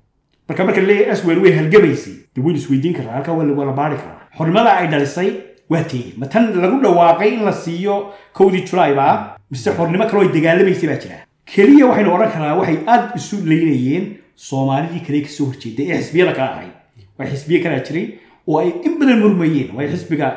[0.48, 2.14] Marka marka leeyahay aswel way halgamaysay.
[2.34, 4.20] De waynu isweydiin karaa halkaa waa la baari karaa.
[4.38, 5.30] Xornimada ay dhalisay
[5.70, 6.26] waa teeye ma
[6.64, 7.94] lagu dhawaaqay in la siiyo
[8.38, 9.14] kowdii july baa
[9.50, 11.16] mise xornimo kaloo ay dagaalamaysay baa jira
[11.54, 14.04] keliya waxaynu odhan karaa waxay aada isu leynayeen
[14.48, 16.72] soomaalidii kale ka soo horjeeday ee xisbiyada kale ahayd
[17.18, 18.06] waa xisbiye kalaa jiray
[18.48, 20.28] oo ay in badan murmayeen waayo xisbiga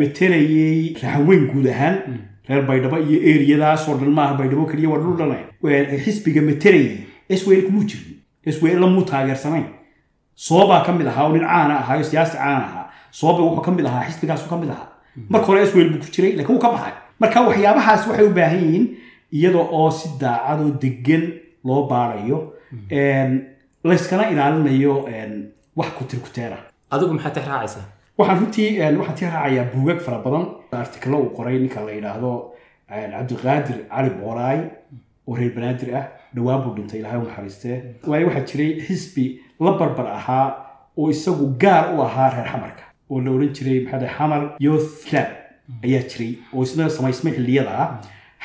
[0.00, 1.96] matelayay raxanweyn guud ahaan
[2.48, 7.84] reer baydhabo iyo eriyadaasoo dhan maaha baydhabo keliya waa dhul dhan xisbiga matelayay swel kumuu
[7.90, 9.64] jirin swel lamuu taageersanayn
[10.46, 12.77] soobaa ka mid ahaa oo nin caana ahaayo siyaasi caana ahaa
[13.10, 14.88] sooba wuxuu ka mid ahaa xisbigaasu ka mid ahaa
[15.32, 18.60] marka hore swel buu ku jiray lakiin wuu ka baxay marka waxyaabahaas waxay u baahan
[18.64, 18.86] yihiin
[19.38, 21.24] iyada oo si daacadoo degan
[21.64, 22.38] loo baarayo
[23.84, 24.94] layskana ilaalinayo
[25.76, 26.56] wax kutirkuteera
[26.90, 27.84] adigu maxaad tix raacaysaa
[28.18, 30.44] waxaan runtii waxaan tii raacayaa buugag fara badan
[30.82, 32.32] artikalo uu qoray ninka la yidhaahdo
[33.12, 34.58] cabdiqaadir cali boolaay
[35.28, 37.76] oo reer banaadir ah dhowaan buu dhintay ilahay u naxariistee
[38.10, 39.26] waayo waxaa jiray xisbi
[39.64, 40.46] la barbar ahaa
[41.00, 45.28] oo isagu gaar u ahaa reer xamarka oo la odhan jiray maxaa xamar youth club
[45.84, 47.72] ayaa jiray oo isna samaysmay xilliyada.
[47.82, 47.88] Ah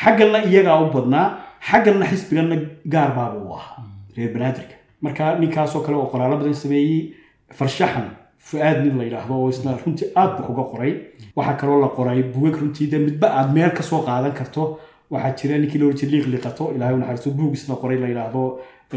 [0.03, 1.25] xagganna iyagaa u badnaa
[1.69, 2.55] xagganna xisbiganna
[2.93, 3.83] gaar baaba u ahaa
[4.17, 4.75] reer banaadirka.
[5.01, 7.13] Marka ninkaasoo kale oo qoraallo badan sameeyey
[7.57, 8.07] farshaxan
[8.47, 10.93] fu-aad nin la yidhaahdo oo isna runtii aad buu uga qoray.
[11.37, 14.63] Waxaa kaloo la qoray buugag runtii de midba aad meel ka soo qaadan karto.
[15.11, 18.07] Waxaa jira ninkii la ohan jiray liiq liqato ilahay u naxariisto buug isna qoray la
[18.11, 18.43] yidhaahdo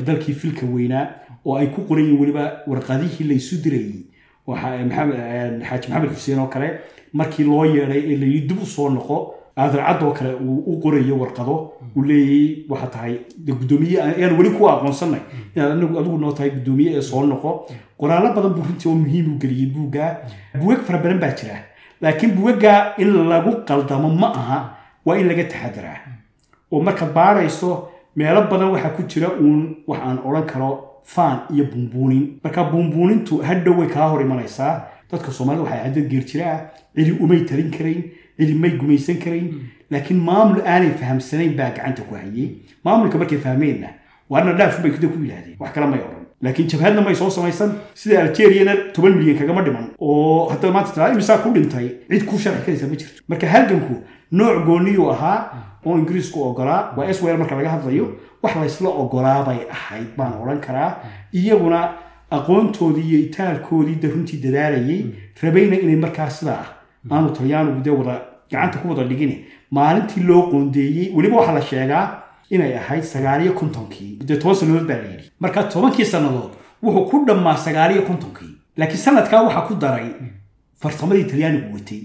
[0.07, 1.07] dalkii filka weynaa
[1.46, 4.02] oo ay ku qoran yihiin weliba warqadihii laysu dirayey
[4.54, 6.68] xaaji maxamed xuseen oo kale
[7.12, 9.16] markii loo yeeday ee layii dib u soo noqo
[9.56, 11.54] aadarcadoo kale uu u qorayo warqado
[11.96, 13.14] uu leeyay waxa tahay
[13.61, 15.20] gudoomiye ayaan weli ku aqoonsanay
[15.56, 17.50] inaad anigu adigu noo tahay gudoomiye ee soo noqo.
[18.00, 20.04] Qoraallo badan buu runtii oo muhiim u geliyey buugga.
[20.61, 21.56] Buugag fara badan baa jira.
[22.02, 24.59] Laakiin buugagga in lagu qaldamo ma aha
[25.06, 25.98] waa in laga taxadiraa
[26.72, 30.70] oo markaad baarayso meelo badan waxaa ku jira uun wax aan odhan karo
[31.14, 34.73] faan iyo buunbuunin marka buunbuunintu hadhow way kaa hor imanaysaa
[35.11, 36.61] dadka soomaalida waxay ahayd dad geerjira ah
[36.97, 38.03] cidi umay talin karayn
[38.38, 39.49] cidi may gumaysan karayn.
[39.90, 42.49] Laakiin maamul aanay fahamsanayn baa gacanta ku hayay.
[42.85, 43.88] Maamulka markay fahmeenna
[44.31, 47.70] waarna dhaaf bay kuda ku yidhahdeen wax kale may odhan laakiin jabhadna may soo samaysan
[47.94, 52.38] sida algeriana toban milyan kagama dhiman oo hadda maanta tiraa imisaa ku dhintay cid ku
[52.38, 53.94] sharci karaysa ma jirto marka halganku
[54.38, 55.38] nooc gooniyuu ahaa
[55.87, 58.07] oo ingiriisku ogolaa waa swel marka laga hadlayo
[58.42, 60.90] wax laysla ogolaabay ahayd baan odhan karaa
[61.40, 61.81] iyaguna
[62.38, 65.03] aqoontoodii iyo itaalkoodii de runtii dadaalayay
[65.42, 66.72] rabayna inay markaa sidaa ah.
[67.14, 68.14] Aanu talyaanigu dee wada
[68.51, 69.35] gacanta ku wada dhigin
[69.70, 72.05] maalintii loo qoondeeyey weliba waxaa la sheegaa
[72.50, 75.30] inay ahayd sagaaliyo kontonkii dee toban sannadood baa la yidhi.
[75.40, 78.52] Marka tobankii sannadood wuxuu ku dhammaa sagaaliyo kontonkii.
[78.76, 80.09] Laakiin sanadkaa waxaa ku daray
[80.82, 82.00] farsamadii talyaanigu watay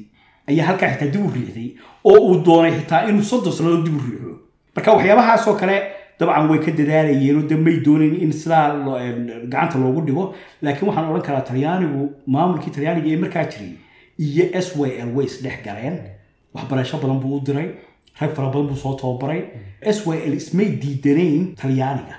[0.49, 1.69] ayaa halkaa xitaa dib u riixday
[2.03, 4.31] oo uu doonay xitaa inuu soddon sannadood dib u riixo.
[4.75, 5.77] Marka waxyaabahaasoo kale
[6.19, 8.65] dabcan way ka dadaalayeen oo de may doonayn in sidaa
[9.51, 10.23] gacanta loogu dhigo.
[10.61, 13.73] Laakiin waxaan odhan karaa talyaanigu maamulkii talyaaniga ee markaa jiray
[14.25, 15.97] iyo s y l way isdhex galeen.
[16.53, 17.69] Waxbarasho badan buu u diray
[18.19, 19.41] rag fara badan buu soo tababaray.
[19.81, 22.15] S l ismay diidanayn talyaaniga.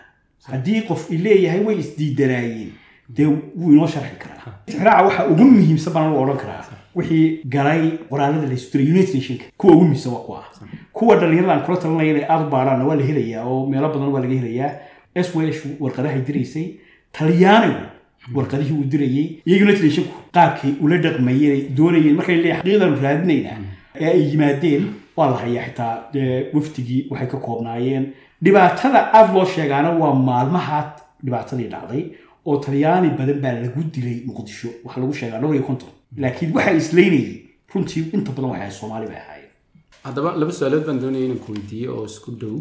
[0.51, 2.71] Haddii qof leeyahay way isdiidanaayeen
[3.17, 4.59] dee wuu inoo sharxi karaa.
[4.67, 6.65] Tixraaca waxa ugu muhiimsan baan odhan karaa.
[6.97, 10.45] Wixii galay qoraalada la isu diray united nationka kuwa ugu muhiimsan waa kuwa.
[10.93, 12.51] Kuwa dhallinyarada aan kula talinaya inay aada u
[12.89, 14.73] waa la helayaa oo meelo badan waa laga helayaa.
[15.15, 15.29] S
[15.81, 16.67] warqadahay diraysay.
[17.13, 17.81] Talyaanigu
[18.35, 23.57] warqadihii uu dirayey iyo united nationku qaabkay ula dhaqmayeen doonayeen markay leeyahay xaqiiqdan raadinaynaa
[24.01, 24.85] ee ay yimaadeen
[25.17, 25.95] waa la hayaa xitaa
[26.55, 28.05] wafdigii waxay ka koobnaayeen.
[28.45, 30.79] Dhibaatada aada loo sheegaana waa maalmaha
[31.25, 32.03] dhibaatadii dhacday
[32.49, 34.69] oo talyaani badan baa lagu dilay muqdisho.
[34.85, 35.89] Waxaa lagu sheegaa dhowr iyo konton.
[36.23, 37.39] Laakiin waxay islaynayeen
[37.75, 39.51] runtii inta badan waxay soomaali bay ahaayeen.
[40.07, 42.57] Haddaba laba su'aalood baan doonaya inaan ku weydiiyo oo isku dhow.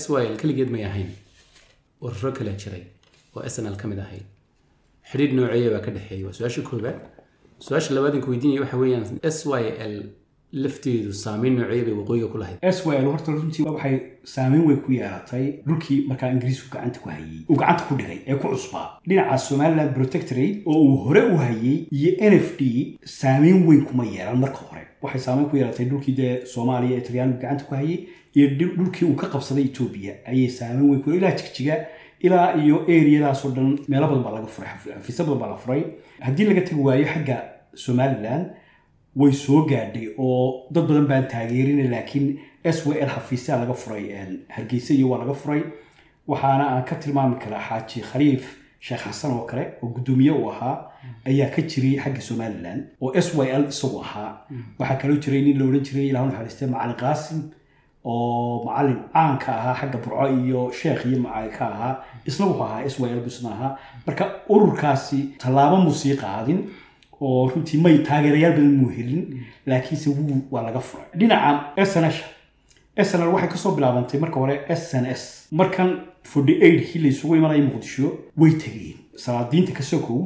[0.00, 1.10] S y l keligeed may ahayn.
[2.04, 2.82] Ururo kale jiray.
[3.36, 4.24] Oo s n l ka mid ahayd.
[5.10, 6.24] Xidhiidh nooceeya baa ka dhexeeya.
[6.26, 6.98] Waa su'aasha koobaad
[7.66, 9.04] su'aasha labaad ku weydiinaya waxa weeyaan
[9.36, 9.96] s y l
[10.62, 12.58] lafteedu saameyn nooceeya bay waqooyiga ku lahayd.
[12.62, 13.96] S y l horta runtii waxay
[14.34, 18.34] saameyn weyn ku yeelatay dhulkii markaa ingiriisku gacanta ku hayey uu gacanta ku dhigay ee
[18.40, 23.66] ku cusbaa dhinaca somaliland protectorate oo uu hore u hayey iyo n f d saameyn
[23.68, 24.82] weyn kuma yeelan marka hore.
[25.02, 27.98] Waxay saameyn ku yeelatay dhulkii dee soomaaliya ee talyaanigu gacanta ku hayey
[28.36, 31.76] iyo dhulkii uu ka qabsaday etoobiya ayay saameyn weyn ku ilaa jigjiga
[32.26, 35.82] ilaa iyo eriyadaasoo dhan meelo badan baa laga furay xafiisyo badan baa la furay.
[36.26, 37.36] Haddii laga tagi waayo xagga
[37.74, 38.46] somaliland
[39.16, 42.26] way soo gaadhay oo dad badan baan taageerina laakiin
[42.76, 44.04] s w l xafiisyaa laga furay
[44.56, 45.62] hargeysa iyo waa laga furay.
[46.30, 48.44] Waxaana aan ka tilmaami karaa xaaji khaliif
[48.86, 50.76] sheekh xasan oo kale oo guddoomiye uu ahaa
[51.28, 54.30] ayaa ka jiray xagga somaliland oo s y l isagu ahaa.
[54.78, 57.40] Waxaa kaloo jiray nin la odhan jiray ilah naxariiste macalin qaasim
[58.10, 61.18] oo macalin caanka ahaa xagga burco iyo sheekh iyo
[61.58, 61.94] ka ahaa.
[62.28, 63.72] Isna wuxuu ahaa s y l busna ahaa.
[64.06, 64.24] Marka
[64.54, 66.60] ururkaasi tallaabo muu sii qaadin
[67.26, 69.22] oo runtii may taageerayaal badan muu helin
[69.66, 71.06] laakiinse wuu waa laga furay.
[71.18, 72.16] Dhinaca sns
[73.08, 75.22] snl waxay ka soo bilaabantay marka hore s n s.
[75.58, 75.90] Markan
[76.66, 78.06] eightkii la isugu imanaya muqdisho
[78.40, 78.96] way tegeen.
[79.24, 80.20] Salaadiinta ka sokow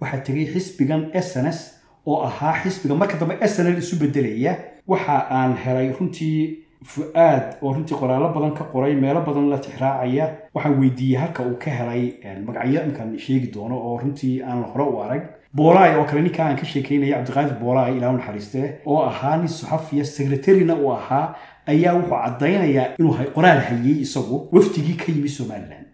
[0.00, 1.58] waxaa tegay xisbigan s n s
[2.06, 4.52] oo ahaa xisbiga marka dambe s n l isu bedelaya
[4.86, 6.58] waxa aan helay runtii
[6.92, 11.56] fu-aad oo runtii qoraallo badan ka qoray meelo badan la tixraacaya waxaan weydiiyey halka uu
[11.62, 12.02] ka helay
[12.46, 15.22] magacyo imkaan sheegi doono oo runtii aan hore u arag
[15.56, 20.04] boolaay oo kale ninka aan ka sheekeynaya cabdiqaadir boolaay ilaa naxariiste oo ahaa nin saxafiya
[20.04, 21.26] secretarina uu ahaa
[21.72, 25.84] ayaa wuxuu caddaynayaa inuu qoraal hayey isagu wafdigii ka yimi somalilan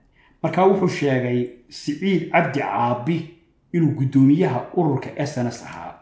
[0.43, 1.41] marka wuxuu sheegay
[1.81, 3.17] siciid cabdi caabi
[3.77, 5.93] inuu guddoomiyaha ururka s n s ahaa.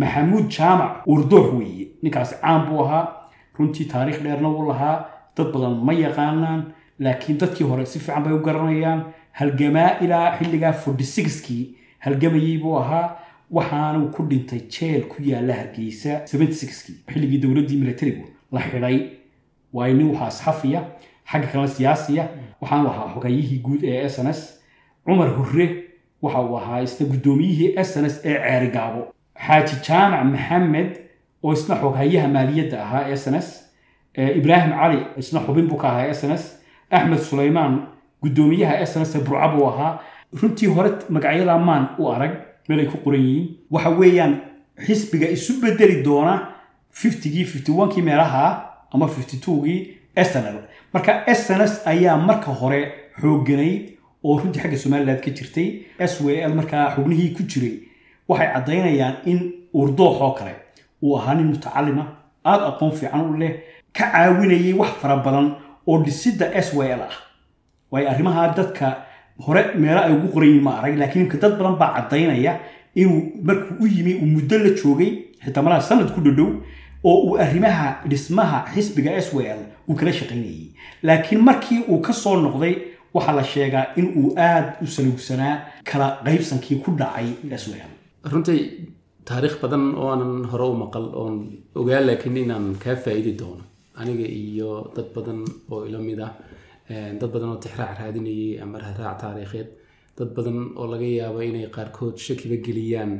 [0.00, 3.04] Maxamuud jaamac wardoox weeye ninkaasi caan buu ahaa.
[3.58, 4.96] Runtii taariikh dheerna wuu lahaa.
[5.36, 6.60] Dad badan ma yaqaanaan
[7.04, 9.00] laakiin dadkii hore si fiican bay u garanayaan.
[9.38, 11.64] Halgamaa ilaa xilligaa forty sixkii
[11.98, 13.16] halgamayey buu ahaa
[13.50, 18.98] waxaanuu ku dhintay jeel ku yaalla hargeysa xilligii dowladdii militarigu la xidhay.
[19.72, 20.80] Waayo nin waxaa asxafiya
[21.30, 22.28] xagga kalena siyaasiya.
[22.60, 24.40] Waxaanu ahaa xogayihii guud ee s n s.
[25.04, 25.66] Cumar hurre
[26.22, 29.12] waxa uu ahaa isna guddoomiyihii s n s ee ceerigaabo.
[29.46, 30.90] Xaaji jaamac maxamed
[31.42, 33.48] oo isna xoghayaha maaliyadda ahaa s n s.
[34.16, 36.44] Ibraahim cali isna xubin buu ka ahaa s n s.
[36.90, 37.86] Axmed sulaymaan
[38.22, 40.00] guddoomiyaha s n s burca buu ahaa
[40.32, 42.32] runtii hore magacyada maan u arag
[42.68, 44.34] meel ay ku qoran yihiin waxa weeyaan
[44.86, 46.34] xisbiga isu bedeli doona
[46.90, 48.44] fiftygii fifty onekii meelaha
[48.92, 49.96] ama fifty twogii
[50.28, 50.58] snl
[50.92, 52.80] marka sns ayaa marka hore
[53.20, 53.82] xoogganayd
[54.24, 57.76] oo runtii xagga somaliland ka jirtay s w l markaa xubnihii ku jiray.
[58.28, 59.40] Waxay caddaynayaan in
[59.72, 60.54] urdoox oo kale
[61.02, 62.04] uu ahaa nin mutacalima
[62.44, 63.52] aada aqoon fiican u leh
[63.92, 65.54] ka caawinayay wax fara badan
[65.86, 67.14] oo dhisidda s w l ah.
[67.90, 69.05] Waayo arrimaha dadka
[69.44, 72.52] hore meelo ay ugu qoran yihiin ma arag laakiin imka dad badan baa caddaynaya
[73.00, 75.10] inuu markuu u yimi uu muddo la joogay
[75.44, 76.50] xitaa malaha sanad ku dhodhow
[77.08, 80.66] oo uu arrimaha dhismaha xisbiga s w l uu kala shaqaynayay.
[81.06, 82.74] Laakiin markii uu ka soo noqday
[83.14, 85.54] waxaa la sheegaa in uu aada u saluugsanaa
[85.88, 87.28] kala qaybsankii ku dhacay
[87.64, 87.90] swm
[88.32, 88.60] runtii
[89.28, 91.36] taariikh badan oo aanan hore u maqal oon
[91.80, 93.62] ogaa laakiin inaan kaa faa'iidi doono
[94.00, 95.40] aniga iyo dad badan
[95.72, 96.32] oo ila mid ah
[96.88, 99.68] dad badan oo tixraac raadinayay ama raaraac taariikheed
[100.18, 103.12] dad badan oo laga yaabo inay qaarkood shakiba geliyaan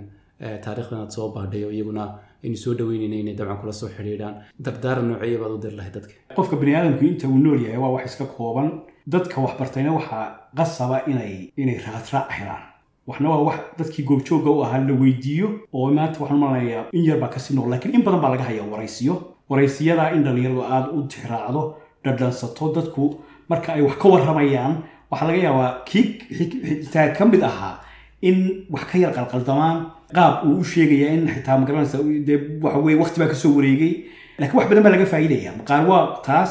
[0.64, 2.04] taarikhdan aad soo baadhayo iyaguna
[2.44, 4.34] aynu soo dhaweynayna inay dabcan kula soo xidhiidhaan.
[4.64, 6.12] Dardaaran noocyo baad u dir lahay dadka.
[6.36, 8.68] Qofka bani aadamku inta uu nool yahay waa wax iska kooban.
[9.14, 10.24] Dadka waxbartayna waxaa
[10.58, 12.62] qasaba inay inay raadraac helaan.
[13.08, 17.18] Waxna waa wax dadkii goobjoogga u ahaa la weydiiyo oo maanta waxaan malanayaa in yar
[17.22, 19.14] baa ka sii nool lakiin in badan baa laga hayaa waraysiyo.
[19.50, 21.62] Waraysiyadaa in dhalinyaradu aada u tixraacdo
[22.04, 23.04] dhadhansato dadku
[23.50, 24.74] marka ay wax ka warramayaan
[25.10, 26.06] waxaa laga yaabaa kii
[26.82, 27.74] xitaa ka mid ahaa
[28.28, 28.38] in
[28.70, 29.76] wax ka yar qalqaldamaan
[30.16, 33.94] qaab uu u sheegaya in xitaa magaranaysa dee waxa weye waqti baa ka soo wareegay.
[34.38, 36.50] Laakiin wax badan baa laga faa'iidaya qaar waa taas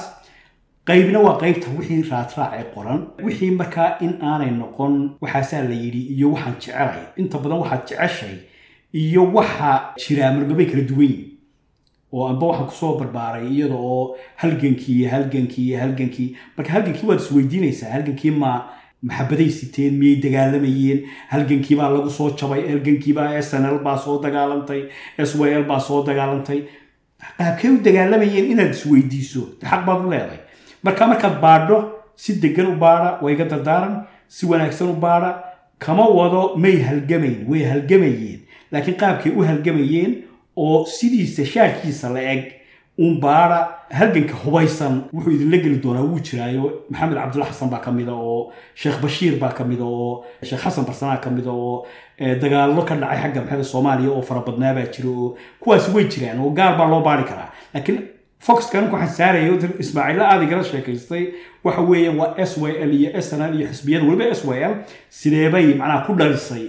[0.89, 2.99] qaybna waa qaybta wixii raadraac ee qoran.
[3.25, 8.36] Wixii markaa in aanay noqon waxaasaa la yidhi iyo waxaan jecelay inta badan waxaad jeceshay
[9.01, 11.10] iyo waxa jiraa marmabay kala duwan.
[11.12, 11.35] yihiin
[12.15, 16.30] oo amba waxaan ku soo barbaaray iyada oo halgankii halgankii halgankii.
[16.58, 18.51] Marka halgankii waad isweydiinaysaa halgankii ma
[19.08, 20.99] maxabaday siteen miyay dagaalamayeen
[21.34, 24.82] halgankii baa lagu soo jabay halgankiibaa s n l baa soo dagaalantay
[25.30, 26.60] s y l baa soo dagaalantay
[27.38, 30.39] qaabkay u dagaalamayeen inaad isweydiiso xaq baad u leedahay.
[30.84, 31.78] Marka markaad baadho
[32.23, 33.95] si degan u baadha waa iga dardaaran
[34.36, 35.32] si wanaagsan u baadha
[35.84, 38.39] kama wado may halgamayn way halgamayeen.
[38.71, 40.12] Laakiin qaabkay u halgamayeen
[40.57, 42.43] oo sidiisa shaarkiisa la eg
[42.99, 43.59] uun baadha
[43.91, 46.63] halganka hubaysan wuxuu idinla geli doonaa wuu jiraayo.
[46.89, 50.85] Maxamed cabdulla xasan baa ka mida oo sheekh bashiir baa ka mida oo sheekh xasan
[50.87, 51.85] barsanaa ka mida oo
[52.41, 56.49] dagaallo ka dhacay xagga maxamed soomaaliya oo farabadnaa baa jira oo kuwaasi way jiraan oo
[56.55, 57.49] gaar baa loo baari karaa.
[57.73, 57.99] Laakiin
[58.39, 59.51] foxka ninku waxaan saaraya
[59.83, 61.23] ismaaciilla aada igala sheekaystay
[61.63, 64.63] waxa weeye waa s y l iyo s n l iyo xisbiyada weliba s y
[64.71, 64.73] l
[65.09, 66.63] sideebay macnaha ku dhalisay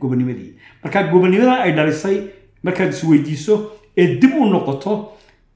[0.00, 0.52] gobonimadii
[0.84, 2.16] marka gobonimada ay dhalisay
[2.62, 3.54] markaad isweydiiso
[3.96, 4.92] ee dib u noqoto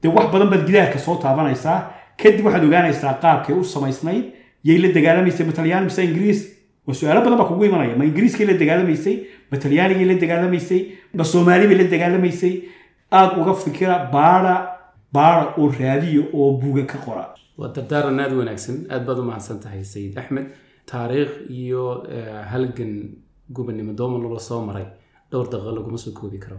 [0.01, 1.79] dee wax badan baad gidaarka soo taabanaysaa.
[2.21, 4.23] Kadib waxaad ogaanaysaa qaabkay u samaysnayd.
[4.63, 6.41] Yay la dagaalamaysay ma mise ingiriis?
[6.87, 7.95] Waa su'aalo badan baa kugu imanaya.
[7.97, 9.15] Ma ingiriiskay la dagaalamaysay?
[9.51, 10.81] Ma talyaanigay la dagaalamaysay?
[11.13, 12.53] Ma soomaali bay la dagaalamaysay?
[13.11, 14.53] Aada uga fikira baada
[15.13, 17.25] baada oo raadiya oo buuga ka qora.
[17.57, 18.77] Waa dardaaran aada wanaagsan.
[18.89, 20.45] Aad baad u mahadsan tahay sayid axmed.
[20.85, 21.83] Taariikh iyo
[22.51, 22.93] halgan
[23.55, 24.85] gubannimo dooma loola soo maray.
[25.31, 26.57] Dhowr daqiiqo laguma soo koobi karo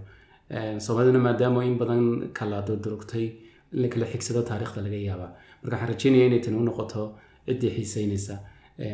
[0.51, 3.25] soomaaliduna maadaama in badan kala durdurugtay
[3.73, 5.31] in la kala xigsado taariikhda laga yaabaa.
[5.63, 7.03] Marka waxaan rajeynaya inay tani u noqoto
[7.47, 8.39] ciddii xiiseynaysa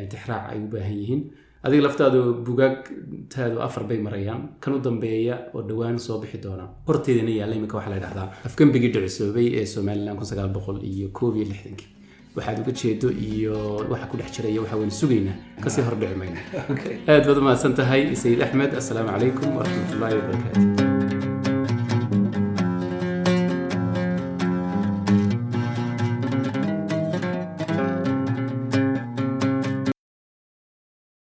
[0.09, 1.23] tixraac ay u baahan yihiin.
[1.63, 4.41] Adiga laftaadu bugaagtaadu afar bay marayaan.
[4.59, 6.67] Kan u dambeeya oo dhowaan soo bixi doona.
[6.87, 11.35] Horteedana yaalla imika waxaa la dhahdaa afgembigii dhicisoobay ee somalilan kun sagaal boqol iyo koob
[11.37, 11.89] iyo lixdankii.
[12.35, 13.57] Waxaad uga jeedo iyo
[13.91, 16.39] waxa ku dhex jiraya waxa waynu sugaynaa ka sii hordhici mayna.
[17.11, 18.71] Aad baad u mahadsan tahay sayid axmed.
[18.81, 20.82] Assalaamu calaykum waraxmatullaahi wabarakaatu